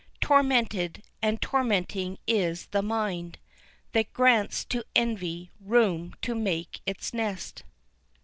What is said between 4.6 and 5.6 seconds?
to Envy